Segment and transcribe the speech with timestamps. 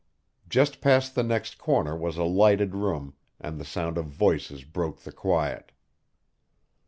[0.49, 5.01] Just past the next corner was a lighted room, and the sound of voices broke
[5.01, 5.71] the quiet.